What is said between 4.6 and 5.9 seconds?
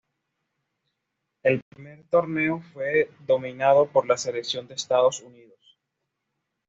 de Estados Unidos.